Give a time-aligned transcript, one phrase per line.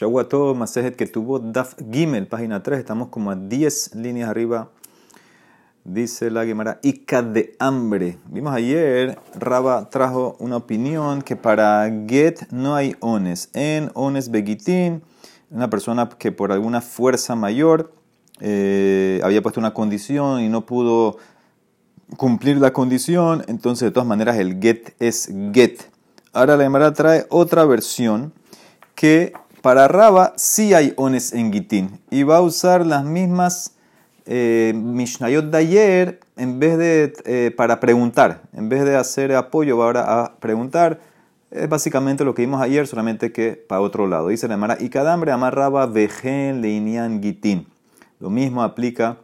[0.00, 4.70] Shawato Masejet que tuvo Daf Gimel, página 3, estamos como a 10 líneas arriba.
[5.84, 8.16] Dice la Gemara, Ica de hambre.
[8.30, 13.50] Vimos ayer, Raba trajo una opinión que para Get no hay ones.
[13.52, 15.02] En ones Begitín,
[15.50, 17.92] una persona que por alguna fuerza mayor
[18.40, 21.18] eh, había puesto una condición y no pudo
[22.16, 25.82] cumplir la condición, entonces de todas maneras el Get es Get.
[26.32, 28.32] Ahora la Gemara trae otra versión
[28.94, 33.74] que para Raba sí hay ones en Gitín y va a usar las mismas
[34.26, 39.76] eh, Mishnayot de ayer en vez de eh, para preguntar, en vez de hacer apoyo
[39.76, 41.00] va ahora a preguntar.
[41.50, 44.28] Es básicamente lo que vimos ayer, solamente que para otro lado.
[44.28, 47.66] Dice la Gemara, y cada hambre amarraba vejen leinian gitín.
[48.20, 49.18] Lo mismo aplica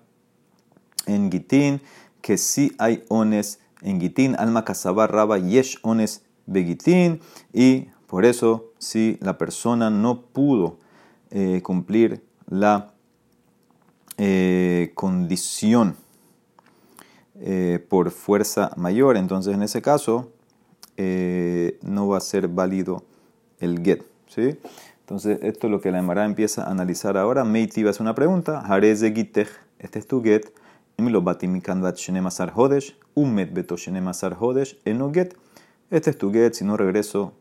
[1.07, 1.81] en gitín,
[2.21, 4.35] que sí hay ones en gitín.
[4.39, 7.21] Alma kasaba raba yesh ones begitín.
[7.53, 10.79] Y por eso, si la persona no pudo
[11.31, 12.93] eh, cumplir la
[14.17, 15.97] eh, condición
[17.41, 20.33] eh, por fuerza mayor, entonces en ese caso
[21.83, 23.03] no va a ser válido
[23.61, 24.03] el get.
[24.29, 24.59] ¿sí?
[25.01, 27.45] Entonces, esto es lo que la Emara empieza a analizar ahora.
[27.45, 28.63] Meiti va a hacer una pregunta.
[29.79, 30.53] Este es tu get.
[35.91, 37.35] Este es tu get, si no regreso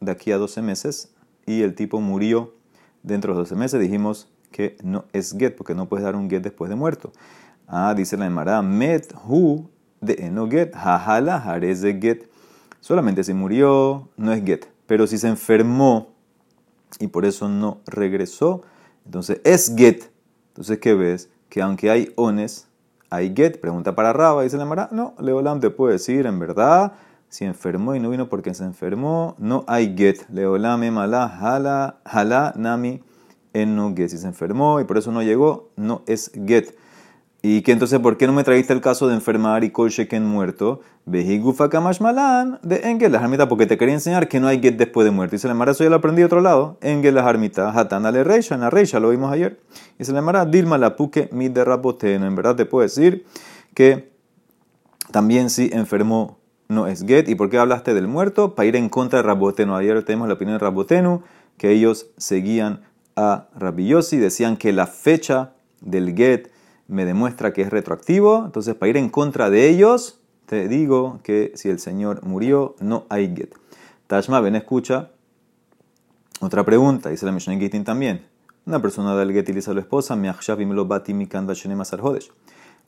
[0.00, 1.14] de aquí a 12 meses
[1.46, 2.54] y el tipo murió
[3.02, 6.28] dentro de los 12 meses, dijimos que no es get, porque no puedes dar un
[6.28, 7.12] get después de muerto.
[7.68, 9.68] Ah, dice la Emara, met hu
[10.00, 12.30] de no get, jajala jarez de get.
[12.80, 14.66] Solamente si murió, no es get.
[14.86, 16.14] Pero si se enfermó
[17.00, 18.62] y por eso no regresó,
[19.04, 20.10] entonces es get.
[20.48, 21.28] Entonces, ¿qué ves?
[21.48, 22.68] Que aunque hay ones,
[23.10, 23.60] hay get.
[23.60, 26.92] Pregunta para Raba, dice la Emara, no, Leolam te puede decir, en verdad,
[27.28, 30.28] si enfermó y no vino porque se enfermó, no hay get.
[30.30, 33.02] Leolame mala hala, hala nami
[33.52, 34.08] en no get.
[34.08, 36.74] Si se enfermó y por eso no llegó, no es get.
[37.48, 40.80] Y que entonces, ¿por qué no me trajiste el caso de enfermar y sheken muerto?
[41.04, 44.76] Behigufa kamash malan de Engel la jarmita, porque te quería enseñar que no hay get
[44.76, 45.36] después de muerto.
[45.36, 46.76] Y se le mara, eso ya lo aprendí de otro lado.
[46.80, 49.60] Engel la jarmita, hatana le reisha, en la reisha, lo vimos ayer.
[49.96, 52.26] Y se le mara, dilma la puque mi derrapoteno.
[52.26, 53.24] En verdad te puedo decir
[53.74, 54.10] que
[55.12, 57.28] también si enfermó no es get.
[57.28, 58.54] ¿Y por qué hablaste del muerto?
[58.54, 59.74] Para ir en contra de Rabotenu.
[59.74, 61.22] Ayer tenemos la opinión de Rabotenu,
[61.56, 62.82] que ellos seguían
[63.16, 66.50] a Rabillosi, decían que la fecha del get
[66.88, 68.44] me demuestra que es retroactivo.
[68.44, 73.06] Entonces, para ir en contra de ellos, te digo que si el Señor murió, no
[73.08, 73.54] hay get.
[74.06, 75.10] Tashma, ven, escucha.
[76.40, 78.26] Otra pregunta, dice la Mishnah Gitin también.
[78.66, 80.28] Una persona del get y le dice a la esposa, mi
[80.66, 82.30] lo bati mi kanda hodesh.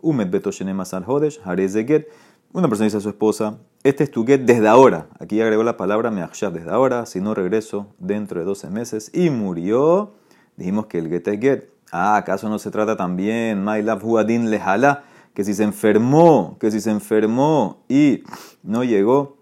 [0.00, 2.08] Umet beto shenemasar hodesh, harez de get.
[2.50, 5.08] Una persona dice a su esposa, este es tu get desde ahora.
[5.20, 9.10] Aquí agregó la palabra meachshav desde ahora, si no regreso dentro de 12 meses.
[9.12, 10.14] Y murió,
[10.56, 11.64] dijimos que el get es get.
[11.92, 15.04] Ah, ¿acaso no se trata también, Mailav Huadin Lehala,
[15.34, 18.24] que si se enfermó, que si se enfermó y
[18.62, 19.36] no llegó,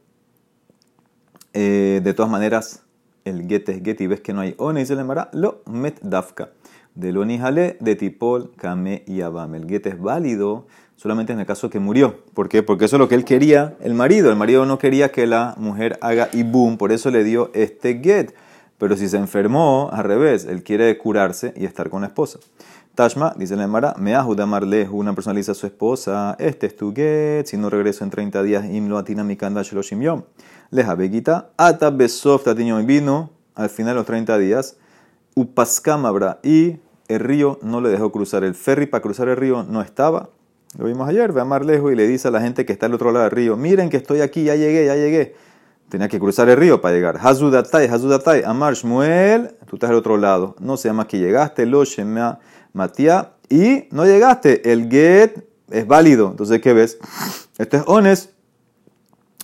[1.53, 2.83] eh, de todas maneras,
[3.25, 6.01] el get es get y ves que no hay one, dice le mara, lo met
[6.03, 6.51] dafka.
[6.97, 9.55] De lo nihale, de tipol, kame y abam.
[9.55, 12.25] El get es válido solamente en el caso que murió.
[12.35, 12.63] ¿Por qué?
[12.63, 14.31] Porque eso es lo que él quería, el marido.
[14.31, 18.35] El marido no quería que la mujer haga ibum, por eso le dio este get.
[18.79, 22.39] Pero si se enfermó, al revés, él quiere curarse y estar con la esposa.
[22.95, 24.47] Tashma, dice la Emara, me ajuda
[24.91, 28.65] una persona a su esposa, este es tu get, si no regreso en 30 días,
[28.65, 30.23] imlo atina mi yom.
[30.71, 32.47] Leja begita, ata besof
[32.87, 34.77] vino, al final de los 30 días,
[35.35, 36.79] upaskamabra, y
[37.09, 38.45] el río no le dejó cruzar.
[38.45, 40.31] El ferry para cruzar el río no estaba,
[40.79, 42.95] lo vimos ayer, ve a Marlejo y le dice a la gente que está al
[42.95, 45.35] otro lado del río, miren que estoy aquí, ya llegué, ya llegué.
[45.89, 47.19] Tenía que cruzar el río para llegar.
[47.21, 50.57] Hazudatai, Hazudatai, Amar Shmuel, tú estás al otro lado.
[50.59, 52.41] No se llama que llegaste, lo Shema
[52.73, 54.71] Matia, y no llegaste.
[54.73, 56.29] El get es válido.
[56.31, 56.99] Entonces, ¿qué ves?
[57.57, 58.31] Esto es ones,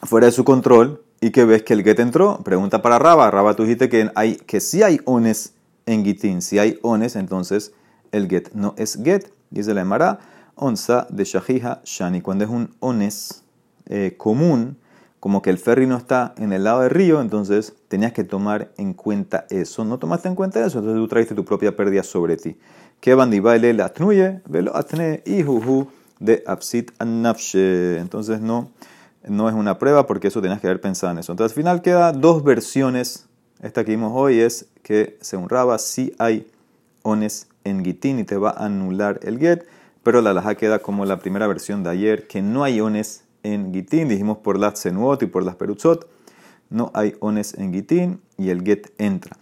[0.03, 2.43] fuera de su control, y que ves que el get entró.
[2.45, 3.31] Pregunta para Raba.
[3.31, 5.55] Raba, tú dijiste que, hay, que si hay ones
[5.87, 6.43] en gitín.
[6.43, 7.73] Si hay ones, entonces
[8.11, 9.33] el get no es get.
[9.51, 10.19] Dice la Emara
[10.55, 12.21] onza de Shahija Shani.
[12.21, 13.43] Cuando es un ones
[13.87, 14.77] eh, común,
[15.23, 18.73] como que el ferry no está en el lado del río, entonces tenías que tomar
[18.77, 19.85] en cuenta eso.
[19.85, 22.57] No tomaste en cuenta eso, entonces tú traiste tu propia pérdida sobre ti.
[23.01, 25.87] Que bandibaile la atnuye, velo atne y juju
[26.19, 27.99] de absit nafshe.
[27.99, 28.71] Entonces no,
[29.29, 31.33] no es una prueba porque eso tenías que haber pensado en eso.
[31.33, 33.29] Entonces al final queda dos versiones.
[33.63, 36.47] Esta que vimos hoy es que se honraba si hay
[37.03, 39.65] ones en gitín y te va a anular el get.
[40.03, 43.73] Pero la laja queda como la primera versión de ayer, que no hay ones en
[43.73, 44.09] Gitín.
[44.09, 46.09] Dijimos por las Zenuot y por las Perutzot.
[46.71, 49.37] No hay ones en Gitín y el get entra.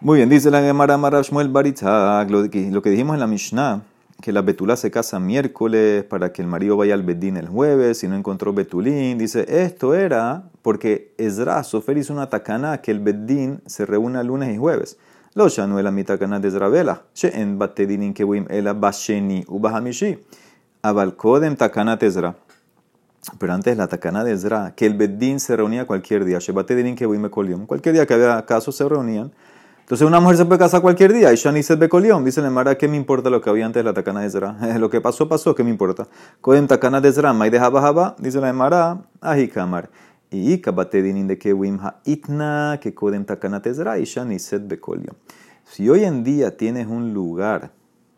[0.00, 3.82] Muy bien, dice la Gemara Marav Shmuel Baritzak, lo que dijimos en la Mishnah,
[4.20, 7.98] que la betulá se casa miércoles para que el marido vaya al bedín el jueves,
[7.98, 9.18] si no encontró betulín.
[9.18, 14.54] Dice, esto era porque Ezra Sofer hizo una tacana que el bedín se reúna lunes
[14.54, 14.96] y jueves.
[15.36, 20.18] Lo no la mitacana de Ezra en batedinin kewim ela basheni ubahamishi.
[20.80, 22.36] Abal kodem takana tezra.
[23.38, 26.38] Pero antes la takana de Ezra, que el bedín se reunía cualquier día.
[26.38, 27.28] Shebatedinin kewim
[27.66, 29.30] Cualquier día que había casos se reunían.
[29.86, 31.32] Entonces una mujer se puede casar cualquier día.
[31.32, 32.24] Y Shani se Bekolión.
[32.24, 34.56] Dice la Mara, ¿qué me importa lo que había antes de la Takana de Zera?
[34.80, 36.08] lo que pasó, pasó, ¿qué me importa?
[36.40, 39.88] Kodem Takana de Zera, May de Jaba Dice la Mara, Ajikamar.
[40.28, 45.14] Y Ikabatedinin de Kewim Itna, que Kodem Takana de Zera, y Shani se Bekolión.
[45.64, 47.70] Si hoy en día tienes un lugar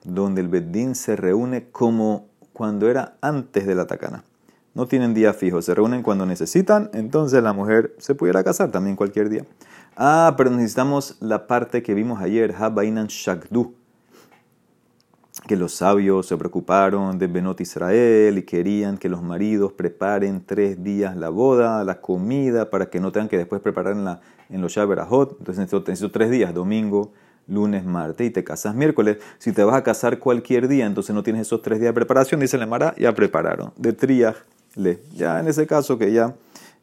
[0.05, 4.25] donde el Bedín se reúne como cuando era antes de la Takana.
[4.73, 8.97] No tienen día fijo, se reúnen cuando necesitan, entonces la mujer se pudiera casar también
[8.97, 9.45] cualquier día.
[10.01, 13.75] Ah, pero necesitamos la parte que vimos ayer, Habainan Shakdu,
[15.49, 20.85] que los sabios se preocuparon de Benot Israel y querían que los maridos preparen tres
[20.85, 24.71] días la boda, la comida, para que no tengan que después preparar en, la, los
[24.71, 25.33] Shaberahot.
[25.41, 27.11] Entonces necesito tres días, domingo,
[27.49, 29.17] lunes, martes, y te casas miércoles.
[29.39, 32.39] Si te vas a casar cualquier día, entonces no tienes esos tres días de preparación,
[32.39, 33.73] dice la Mara, ya prepararon.
[33.77, 34.37] De triaj
[34.77, 35.01] le.
[35.17, 36.37] Ya en ese caso que ya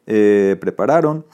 [0.06, 1.24] eh, prepararon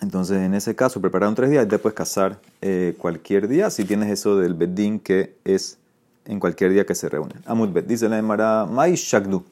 [0.00, 4.10] entonces, en ese caso, prepararon tres días y puedes casar eh, cualquier día si tienes
[4.10, 5.78] eso del bedín que es
[6.24, 7.38] en cualquier día que se reúnen.
[7.44, 9.44] Amud Bet, dice la Emara, Mai Shagdu.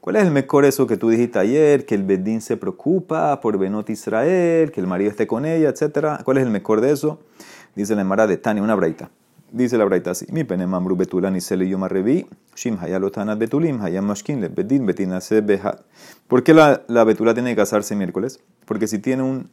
[0.00, 1.84] ¿Cuál es el mejor eso que tú dijiste ayer?
[1.84, 6.22] Que el bedín se preocupa por Benot Israel, que el marido esté con ella, etc.
[6.24, 7.20] ¿Cuál es el mejor de eso?
[7.74, 9.10] Dice la Emara de Tani, una braita.
[9.52, 13.82] Dice la braita así: Mi pene mamru betulan y sele yoma revi, shim hayalotanat betulim,
[13.82, 15.42] hayam mashkin le bedin betina se
[16.28, 18.40] ¿Por qué la, la betula tiene que casarse miércoles?
[18.64, 19.50] Porque si tiene un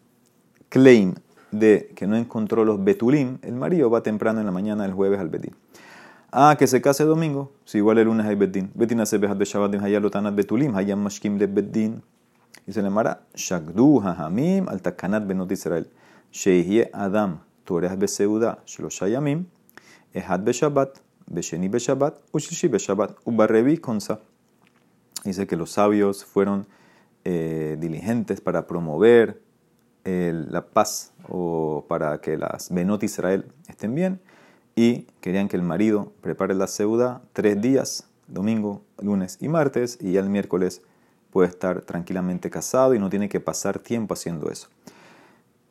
[0.70, 1.16] claim
[1.52, 5.20] de que no encontró los betulim, el marido va temprano en la mañana del jueves
[5.20, 5.56] al bedín.
[6.32, 8.72] Ah, que se case domingo, si igual el lunes hay bedín.
[8.74, 12.04] Bedín hace behat beshabat hayalotanat betulim, hayam mashkim le bedín.
[12.66, 15.88] Y se le mara, shagdu hahamim al takanat benot Israel.
[16.32, 19.46] Sheihie adam, toreas beseuda, shlosha yamim,
[20.14, 21.00] ehad beshabat,
[21.32, 24.20] besheni beshabat, ushlishi beshabat, ubarrevi konsa.
[25.24, 26.68] Dice que los sabios fueron
[27.24, 29.42] eh, diligentes para promover
[30.08, 34.22] la paz o para que las Benot Israel estén bien
[34.76, 40.14] y querían que el marido prepare la ceuda tres días, domingo, lunes y martes, y
[40.14, 40.82] ya el miércoles
[41.32, 44.70] puede estar tranquilamente casado y no tiene que pasar tiempo haciendo eso.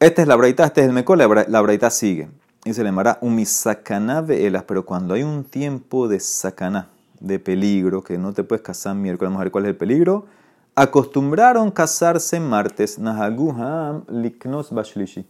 [0.01, 2.29] Esta es la braita, este es el mecol, la braita sigue.
[2.65, 6.91] Y se le llamará un ve'elas, pero cuando hay un tiempo de sacaná,
[7.21, 10.27] de peligro, que no te puedes casar miércoles, vamos a ver cuál es el peligro
[10.77, 15.27] acostumbraron casarse martes, Nahaguham liknos bashlishi.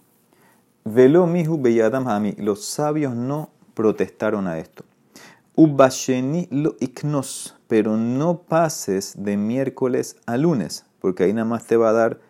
[0.84, 2.32] Velo mihu beyadam hami.
[2.32, 4.84] Los sabios no protestaron a esto.
[5.54, 7.54] Ubasheni lo iknos.
[7.68, 12.20] Pero no pases de miércoles a lunes, porque ahí nada más te va a dar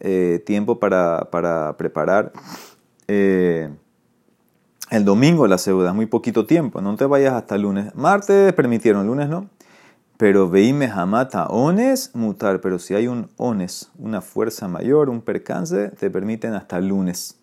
[0.00, 2.32] eh, tiempo para, para preparar
[3.08, 3.68] eh,
[4.90, 6.80] el domingo la ceuda, muy poquito tiempo.
[6.80, 7.94] No te vayas hasta lunes.
[7.94, 9.50] Martes permitieron, lunes no.
[10.18, 15.90] Pero veime jamata ones mutar, pero si hay un ones, una fuerza mayor, un percance,
[15.90, 17.38] te permiten hasta lunes.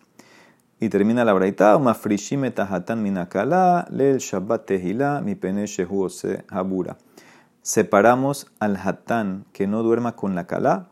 [0.80, 2.52] Y termina la braita, ma frishime
[2.96, 5.66] minakala, leel shabbat tehila, mi pene
[6.50, 6.96] habura.
[7.62, 10.90] Separamos al hatán que no duerma con la kala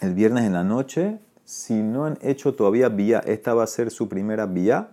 [0.00, 1.18] el viernes en la noche.
[1.44, 4.90] Si no han hecho todavía vía, esta va a ser su primera vía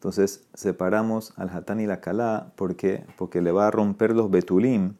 [0.00, 4.94] entonces separamos al hatán y la kalá porque, porque le va a romper los betulim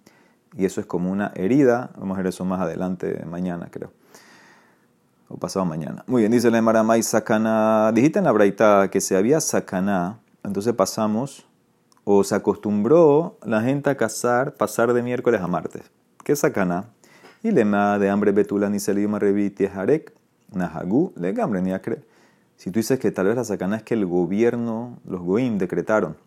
[0.54, 1.88] y eso es como una herida.
[1.97, 3.92] Vamos a ver eso más adelante, mañana creo.
[5.28, 6.04] O pasado mañana.
[6.07, 7.92] Muy bien, dice la Maramay Sakana.
[7.95, 11.47] Dijiste en la braita que se había Sakana, entonces pasamos
[12.04, 15.90] o se acostumbró la gente a casar, pasar de miércoles a martes.
[16.25, 16.90] ¿Qué Sakana?
[17.42, 20.12] Y lema de hambre betula ni selima reviti harek,
[20.52, 22.02] nahagu, le gambre ni acre.
[22.61, 26.19] Si tú dices que tal vez la sacana es que el gobierno, los goim, decretaron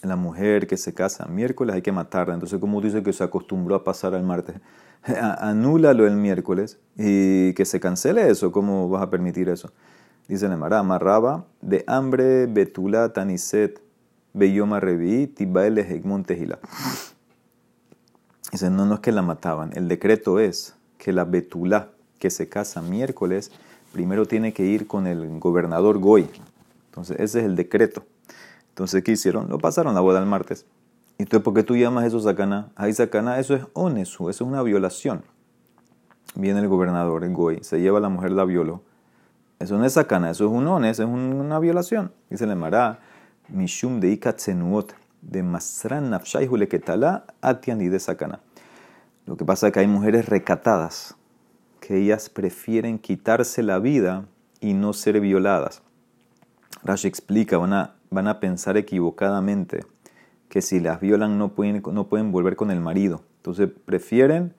[0.00, 2.34] la mujer que se casa miércoles hay que matarla.
[2.34, 4.54] Entonces, como tú dices que se acostumbró a pasar al martes,
[5.40, 8.52] anúlalo el miércoles y que se cancele eso.
[8.52, 9.72] ¿Cómo vas a permitir eso?
[10.28, 13.82] Dice la Mara, amarraba de hambre, betula, taniset,
[14.34, 16.60] beyoma revi, tibael, hegmon, tejila.
[18.52, 19.72] Dice, no, no es que la mataban.
[19.74, 21.88] El decreto es que la betula
[22.20, 23.50] que se casa miércoles
[23.92, 26.28] primero tiene que ir con el gobernador Goy.
[26.86, 28.04] Entonces, ese es el decreto.
[28.70, 29.48] Entonces, ¿qué hicieron?
[29.48, 30.66] Lo pasaron la boda el martes.
[31.18, 32.72] Entonces, ¿por qué tú llamas eso sacana?
[32.74, 35.22] Ahí sacana, eso es onesu, eso es una violación.
[36.34, 38.82] Viene el gobernador, el Goy, se lleva a la mujer, la violó.
[39.58, 42.12] Eso no es sacana, eso es un ones, es una violación.
[42.30, 42.98] Dice la Mará,
[43.48, 48.40] Mishum de Ikatzenuot, de Masran Nafshai Huleketala, Atian y de sacana.
[49.26, 51.14] Lo que pasa es que hay mujeres recatadas,
[51.82, 54.24] que ellas prefieren quitarse la vida
[54.60, 55.82] y no ser violadas.
[56.84, 57.72] Rashi explica, van
[58.28, 59.84] a, pensar equivocadamente
[60.48, 63.22] que si las violan no pueden, volver con el marido.
[63.38, 64.54] Entonces prefieren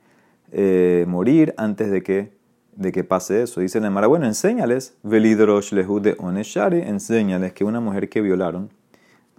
[0.51, 3.61] eh, morir antes de que, pase eso.
[3.61, 8.69] Dice la Mara, bueno, enséñales, velidrosh lehu de oneshari, enséñales que una mujer que violaron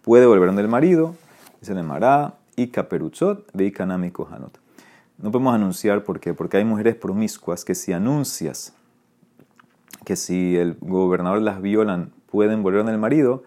[0.00, 1.14] puede volver con el marido.
[1.60, 4.63] Dice la Mara, y caperuchot de ikanami kohanot.
[5.18, 8.74] No podemos anunciar por qué, porque hay mujeres promiscuas que si anuncias
[10.04, 13.42] que si el gobernador las violan pueden volver con el marido,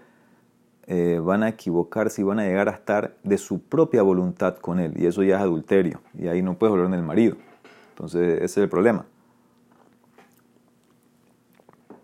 [0.87, 4.79] eh, van a equivocarse y van a llegar a estar de su propia voluntad con
[4.79, 4.93] él.
[4.95, 6.01] Y eso ya es adulterio.
[6.17, 7.35] Y ahí no puedes volver con el marido.
[7.89, 9.05] Entonces, ese es el problema.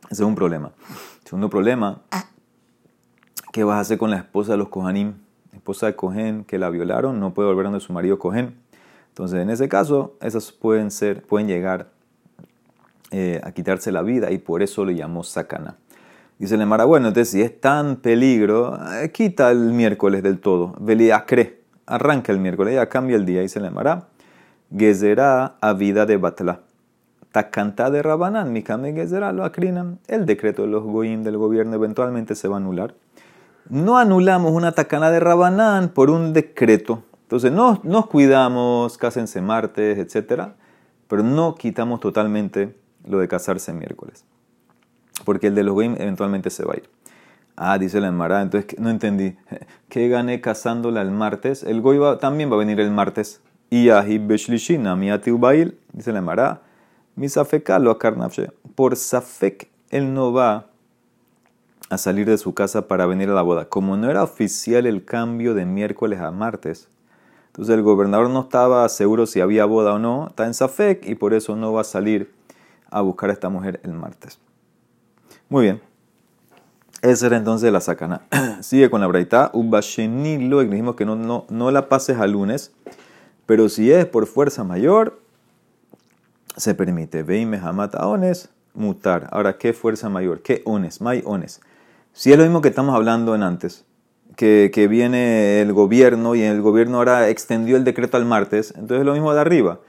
[0.06, 0.72] Ese es un problema.
[1.24, 2.02] Segundo problema,
[3.52, 5.16] ¿qué vas a hacer con la esposa de los Kohanim?
[5.54, 8.58] esposa de Cohen que la violaron no puede volver donde su marido Cohen.
[9.14, 11.92] Entonces, en ese caso, esas pueden ser, pueden llegar
[13.12, 15.78] eh, a quitarse la vida y por eso lo llamó sacana.
[16.40, 20.74] Dice el Mara, bueno, entonces si es tan peligro, eh, quita el miércoles del todo.
[21.28, 23.42] cree, arranca el miércoles, ya cambia el día.
[23.42, 24.08] Dice el Mara,
[24.76, 26.62] Gezerá a vida de Batla.
[27.32, 30.00] Takantá de Rabanán, Mikame Gezerá lo acrinan.
[30.08, 32.96] El decreto de los goyim del gobierno eventualmente se va a anular.
[33.70, 37.04] No anulamos una tacana de Rabanán por un decreto.
[37.24, 40.50] Entonces, no, nos cuidamos, cásense martes, etc.
[41.08, 42.76] Pero no quitamos totalmente
[43.06, 44.26] lo de casarse miércoles.
[45.26, 46.90] Porque el de los goyim eventualmente se va a ir.
[47.56, 49.36] Ah, dice la Emara, entonces no entendí.
[49.90, 51.64] ¿Qué gané casándola el martes?
[51.64, 53.42] El goy también va a venir el martes.
[53.70, 53.90] Y
[54.20, 56.62] beshlishina bail, dice la Emara,
[57.16, 57.28] mi
[57.80, 58.52] lo akarnafshe.
[58.76, 60.68] Por safek él no va
[61.90, 63.70] a salir de su casa para venir a la boda.
[63.70, 66.88] Como no era oficial el cambio de miércoles a martes,
[67.54, 71.14] entonces el gobernador no estaba seguro si había boda o no, está en Safek y
[71.14, 72.34] por eso no va a salir
[72.90, 74.40] a buscar a esta mujer el martes.
[75.50, 75.80] Muy bien.
[77.04, 78.24] Esa era entonces la sacana.
[78.62, 79.52] Sigue con la braita.
[79.54, 82.74] Ubashenilo, dijimos que no, no, no la pases a lunes,
[83.46, 85.20] pero si es por fuerza mayor,
[86.58, 87.22] se permite.
[87.22, 89.28] Veime hamata ones, mutar.
[89.32, 90.42] Ahora, ¿qué fuerza mayor?
[90.42, 91.02] ¿Qué ones?
[91.02, 91.62] May ones.
[92.14, 93.86] Si es lo mismo que estamos hablando en antes,
[94.36, 99.06] que, viene el gobierno y el gobierno ahora extendió el decreto al martes, entonces es
[99.06, 99.80] lo mismo de arriba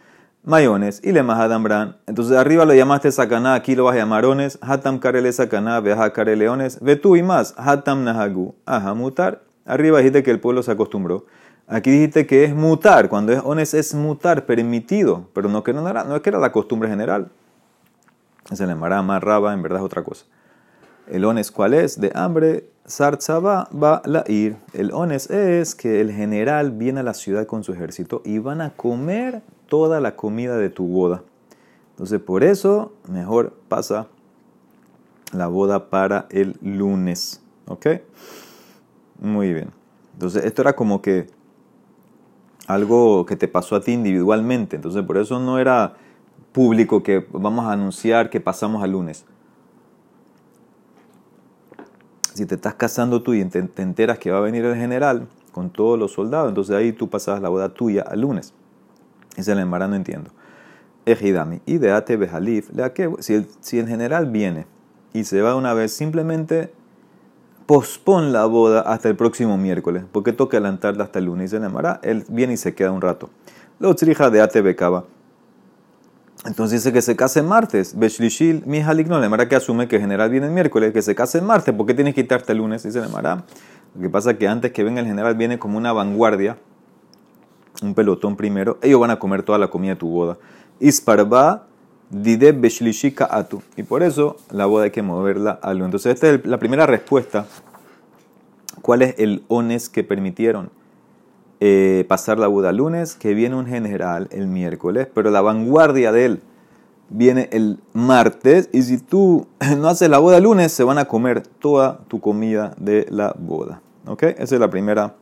[0.44, 1.96] mayones y le Bran.
[2.06, 4.58] Entonces arriba lo llamaste sacaná, aquí lo vas a llamar ones.
[4.60, 6.78] Hatam karele sacaná, veja leones.
[6.80, 7.54] Ve tú y más.
[7.56, 8.54] Hatam nahagu.
[8.66, 9.42] Ajá, mutar.
[9.64, 11.26] Arriba dijiste que el pueblo se acostumbró.
[11.66, 13.08] Aquí dijiste que es mutar.
[13.08, 15.28] Cuando es ones es mutar, permitido.
[15.32, 17.30] Pero no, que no, era, no es que era la costumbre general.
[18.52, 20.26] Se le más raba, en verdad es otra cosa.
[21.06, 22.00] El ones, ¿cuál es?
[22.00, 24.56] De hambre, Sartzaba va la ir.
[24.73, 28.62] El ones es que el general viene a la ciudad con su ejército y van
[28.62, 31.23] a comer toda la comida de tu boda.
[31.90, 34.06] Entonces, por eso, mejor pasa
[35.32, 37.42] la boda para el lunes.
[37.66, 37.87] ¿Ok?
[39.20, 39.70] Muy bien.
[40.14, 41.26] Entonces, esto era como que
[42.66, 44.76] algo que te pasó a ti individualmente.
[44.76, 45.94] Entonces, por eso no era
[46.52, 49.26] público que vamos a anunciar que pasamos al lunes.
[52.34, 55.70] Si te estás casando tú y te, enteras que va a venir el general con
[55.70, 58.52] todos los soldados, entonces ahí tú pasas la boda tuya al lunes.
[59.36, 60.30] Ese el embarazo no entiendo.
[61.06, 61.60] Ejidami.
[61.64, 62.70] Y de ate bejalif.
[63.20, 64.66] Si el, si el general viene
[65.12, 66.72] y se va una vez, simplemente
[67.66, 70.04] pospon la boda hasta el próximo miércoles.
[70.10, 71.52] Porque toca adelantarla hasta el lunes.
[71.52, 71.68] Y se le
[72.02, 73.30] él viene y se queda un rato.
[73.78, 75.04] Lo trija de ate becaba.
[76.44, 77.98] Entonces dice que se case martes.
[77.98, 81.14] Beshlishil, mi no, le mara que asume que el general viene el miércoles, que se
[81.14, 81.74] case martes.
[81.74, 82.82] ¿Por qué tienes que quitarte el lunes?
[82.82, 83.44] Dice le mara.
[83.94, 86.58] Lo que pasa es que antes que venga el general viene como una vanguardia
[87.82, 90.38] un pelotón primero, ellos van a comer toda la comida de tu boda.
[90.80, 91.66] Isparba
[92.10, 93.62] dide beshlishika atu.
[93.76, 95.84] Y por eso la boda hay que moverla a lo.
[95.84, 97.46] Entonces, esta es la primera respuesta.
[98.82, 100.70] ¿Cuál es el ones que permitieron
[101.61, 103.14] eh, pasar la boda lunes?
[103.14, 106.42] Que viene un general el miércoles, pero la vanguardia de él
[107.08, 108.68] viene el martes.
[108.73, 109.46] Y si tú
[109.78, 113.80] no haces la boda lunes, se van a comer toda tu comida de la boda.
[114.06, 114.23] ¿Ok?
[114.23, 115.14] Esa es la primera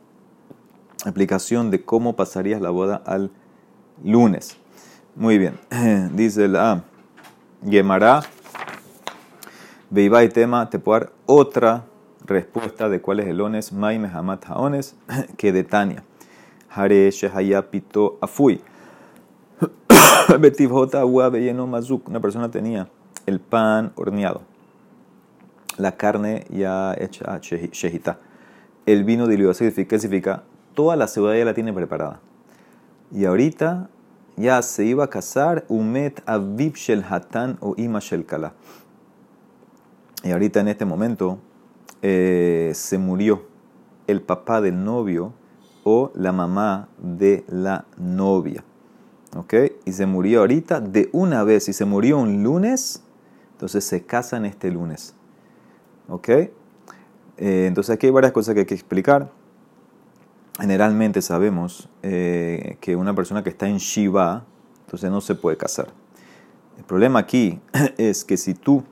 [1.03, 3.31] explicación de cómo pasarías la boda al
[4.03, 4.57] lunes.
[5.15, 5.59] Muy bien,
[6.15, 6.83] dice la
[7.63, 8.23] Gemara,
[9.89, 11.85] Beibai tema, te puedo dar otra
[12.25, 13.71] respuesta de cuál es el ones,
[15.37, 16.03] que de Tania.
[16.75, 18.61] Hare Shehaya Pito Afui.
[20.39, 22.07] Betivjota Mazuk.
[22.07, 22.87] Una persona tenía
[23.25, 24.53] el pan horneado
[25.77, 28.19] la carne ya hecha shehita.
[28.85, 30.43] El vino diluido, ¿qué significa?
[30.73, 32.19] Toda la cebolla ya la tiene preparada.
[33.11, 33.89] Y ahorita
[34.35, 38.53] ya se iba a casar Umet Aviv Shel Hatan o Ima Shel Kala.
[40.23, 41.39] Y ahorita en este momento
[42.01, 43.43] eh, se murió
[44.07, 45.33] el papá del novio
[45.83, 48.63] o la mamá de la novia.
[49.35, 49.53] ¿Ok?
[49.85, 51.67] Y se murió ahorita de una vez.
[51.69, 53.03] Y se murió un lunes,
[53.53, 55.15] entonces se casan este lunes.
[56.07, 56.29] ¿Ok?
[56.29, 56.49] Eh,
[57.37, 59.31] entonces aquí hay varias cosas que hay que explicar.
[60.59, 64.45] Generalmente sabemos eh, que una persona que está en Shiva,
[64.85, 65.87] entonces no se puede casar.
[66.77, 67.59] El problema aquí
[67.97, 68.83] es que si tú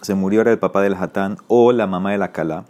[0.00, 2.64] se murió ahora el papá del Hatán o la mamá de la Kala,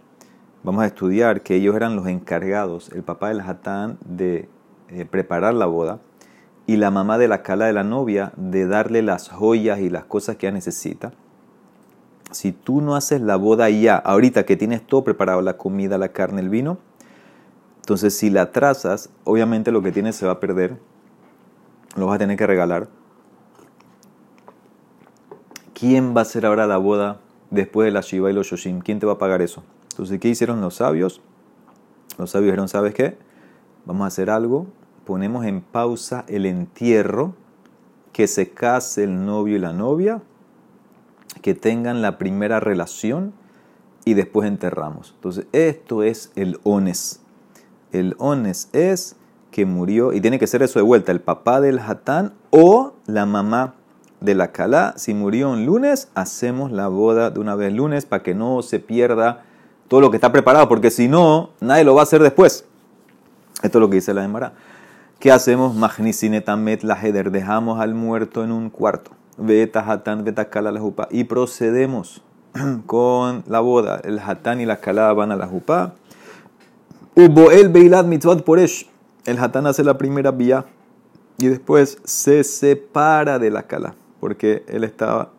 [0.63, 4.47] vamos a estudiar que ellos eran los encargados, el papá del Hatán, de
[4.89, 5.99] eh, preparar la boda
[6.65, 10.05] y la mamá de la Kala de la novia de darle las joyas y las
[10.05, 11.11] cosas que ella necesita.
[12.31, 16.09] Si tú no haces la boda ya, ahorita que tienes todo preparado, la comida, la
[16.09, 16.77] carne, el vino,
[17.77, 20.77] entonces si la trazas, obviamente lo que tienes se va a perder,
[21.95, 22.87] lo vas a tener que regalar.
[25.73, 27.19] ¿Quién va a hacer ahora la boda
[27.51, 28.79] después de la Shiva y los Shoshim?
[28.79, 29.63] ¿Quién te va a pagar eso?
[29.93, 31.21] Entonces, ¿qué hicieron los sabios?
[32.17, 33.17] Los sabios dijeron, ¿sabes qué?
[33.85, 34.67] Vamos a hacer algo,
[35.05, 37.35] ponemos en pausa el entierro,
[38.11, 40.21] que se case el novio y la novia,
[41.41, 43.33] que tengan la primera relación
[44.05, 45.13] y después enterramos.
[45.15, 47.21] Entonces, esto es el ones.
[47.91, 49.15] El ones es
[49.51, 53.25] que murió, y tiene que ser eso de vuelta, el papá del Hatán o la
[53.25, 53.75] mamá
[54.19, 54.93] de la Calá.
[54.97, 58.79] Si murió un lunes, hacemos la boda de una vez lunes para que no se
[58.79, 59.43] pierda
[59.87, 62.65] todo lo que está preparado, porque si no, nadie lo va a hacer después.
[63.61, 64.53] Esto es lo que dice la Emara.
[65.19, 65.73] ¿Qué hacemos?
[65.73, 69.11] Magnisinetamet la heder, dejamos al muerto en un cuarto.
[69.37, 71.07] Beta hatán, beta kala la jupa.
[71.11, 72.21] Y procedemos
[72.85, 74.01] con la boda.
[74.03, 75.93] El hatán y la kala van a la jupa.
[77.15, 78.89] Hubo el beilat mitzvot poresh.
[79.25, 80.65] El hatán hace la primera vía
[81.37, 83.95] y después se separa de la kala.
[84.19, 85.29] Porque él estaba,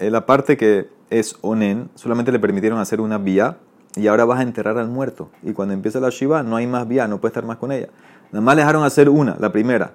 [0.00, 3.56] en la parte que es onen, solamente le permitieron hacer una vía
[3.98, 5.30] y ahora vas a enterrar al muerto.
[5.42, 7.88] Y cuando empieza la Shiva, no hay más vía, no puede estar más con ella.
[8.30, 9.92] Nada más le dejaron hacer una, la primera.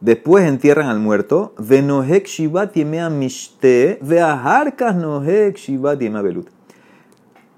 [0.00, 1.54] Después entierran al muerto.
[1.58, 6.48] Venohek Shiva tiemea mishte, veaharkas nohek Shiva tiemea belut.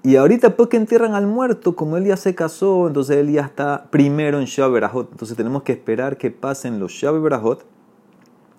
[0.03, 3.41] Y ahorita, pues que entierran al muerto, como él ya se casó, entonces él ya
[3.41, 5.09] está primero en Shaberahot.
[5.11, 7.65] Entonces tenemos que esperar que pasen los Shaberahot,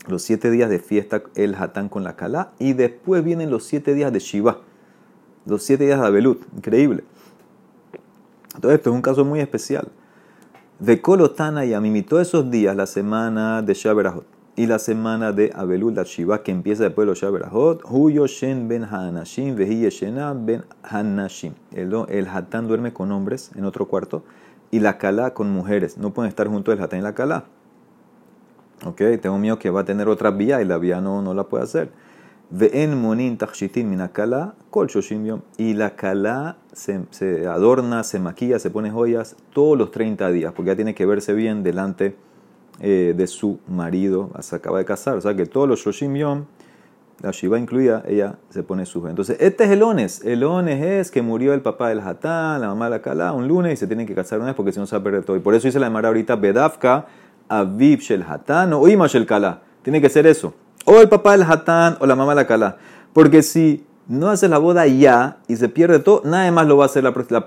[0.09, 3.95] los siete días de fiesta, el Hatán con la Kala, y después vienen los siete
[3.95, 4.59] días de Shiva,
[5.45, 6.43] los siete días de Abelut.
[6.57, 7.05] Increíble.
[8.57, 9.89] Entonces, esto es un caso muy especial.
[10.79, 15.53] De Kolotana y Amimi, todos esos días, la semana de Shaberahot y la semana de
[15.55, 21.53] Abelul Shiva, que empieza después de los Shaberahot, Huyo Shen ben Hanashim, Shena ben Hanashim.
[21.73, 24.25] El, el Hatán duerme con hombres en otro cuarto
[24.71, 25.99] y la Kala con mujeres.
[25.99, 27.45] No pueden estar juntos el Hatán y la Kala.
[28.85, 31.45] Ok, tengo miedo que va a tener otra vía y la vía no, no la
[31.45, 31.91] puede hacer.
[32.51, 38.71] Ve'en monin takshitin minakala kol shoshim Y la kala se, se, adorna, se maquilla, se
[38.71, 42.15] pone joyas todos los 30 días, porque ya tiene que verse bien delante
[42.81, 45.17] eh, de su marido, se acaba de casar.
[45.17, 46.15] O sea que todos los shoshim
[47.23, 50.23] la shiva incluida, ella se pone su Entonces, este es el ones.
[50.25, 53.49] El ones es que murió el papá del hatán, la mamá de la kala, un
[53.49, 55.25] lunes y se tienen que casar una vez porque si no se va a perder
[55.25, 55.37] todo.
[55.37, 57.07] Y por eso dice la demara ahorita, bedafka,
[57.49, 59.63] aviv shel hatán o ima shel kala.
[59.83, 60.55] Tiene que ser eso
[60.87, 62.77] o el papá del hatán o la mamá de la kala.
[63.13, 66.85] Porque si no haces la boda ya y se pierde todo, nadie más lo va
[66.85, 67.05] a hacer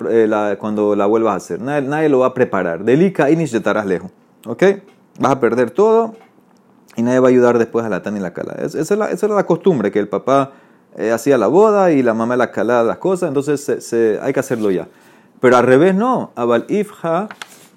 [0.10, 1.62] eh, cuando la vuelvas a hacer.
[1.62, 2.84] Nadie, lo va a preparar.
[2.84, 4.12] Delica y ni estarás lejos.
[4.46, 4.64] ¿Ok?
[5.20, 6.14] Vas a perder todo
[6.96, 9.36] y nadie va a ayudar después a la hatán y la esa, es la, era
[9.36, 10.52] la costumbre, que el papá
[10.98, 14.70] eh, hacía la boda y la mamá la kala las cosas, entonces hay que hacerlo
[14.72, 14.88] ya.
[15.40, 16.32] Pero al revés no.
[16.36, 17.30] Abal ifha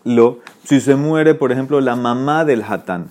[0.04, 0.40] lo.
[0.64, 3.10] Si se muere, por ejemplo, la mamá del hatán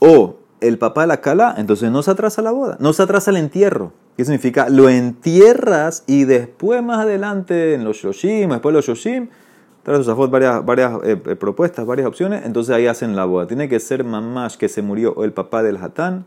[0.00, 0.36] o
[0.68, 3.36] el papá de la cala, entonces no se atrasa la boda, no se atrasa el
[3.36, 3.92] entierro.
[4.16, 4.68] ¿Qué significa?
[4.68, 9.28] Lo entierras y después más adelante en los Shoshim, después de los Shoshim,
[9.82, 13.46] traes varias, varias eh, eh, propuestas, varias opciones, entonces ahí hacen la boda.
[13.46, 16.24] Tiene que ser mamás que se murió o el papá del Hatán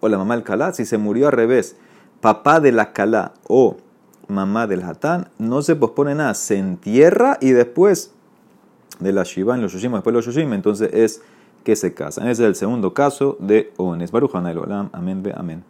[0.00, 0.72] o la mamá del Calá.
[0.72, 1.76] Si se murió al revés,
[2.20, 3.78] papá de la Calá o
[4.28, 8.12] mamá del Hatán, no se pospone nada, se entierra y después
[9.00, 11.22] de la Shiva en los Shoshim, después de los Shoshim, entonces es
[11.64, 12.28] que se casan.
[12.28, 14.10] Ese es el segundo caso de Ones.
[14.10, 14.90] Barujana el Olam.
[14.92, 15.58] Amén, amén.